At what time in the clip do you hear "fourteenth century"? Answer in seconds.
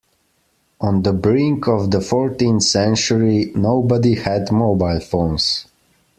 2.01-3.51